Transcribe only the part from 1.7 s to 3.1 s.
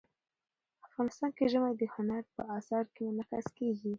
د هنر په اثار کې